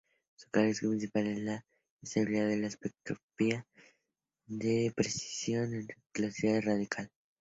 Su 0.35 0.49
característica 0.49 0.89
principal 0.89 1.27
es 1.27 1.39
la 1.43 1.63
estabilidad 2.01 2.49
y 2.49 2.57
la 2.59 2.65
espectroscopia 2.69 3.67
de 4.47 4.91
precisión 4.95 5.69
de 5.85 5.95
velocidad 6.15 6.61
radial. 6.63 7.11